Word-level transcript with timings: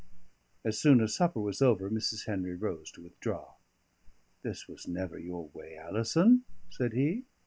As 0.65 0.79
soon 0.79 0.99
as 0.99 1.13
supper 1.13 1.39
was 1.39 1.61
over, 1.61 1.87
Mrs. 1.87 2.25
Henry 2.25 2.55
rose 2.55 2.89
to 2.93 3.03
withdraw. 3.03 3.53
"This 4.41 4.67
was 4.67 4.87
never 4.87 5.19
your 5.19 5.49
way, 5.49 5.77
Alison," 5.77 6.43
said 6.71 6.93
he. 6.93 7.25